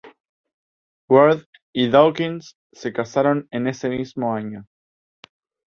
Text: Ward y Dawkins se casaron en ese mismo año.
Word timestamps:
Ward 1.09 1.45
y 1.73 1.89
Dawkins 1.91 2.57
se 2.71 2.91
casaron 2.91 3.47
en 3.51 3.67
ese 3.67 3.87
mismo 3.87 4.33
año. 4.33 4.65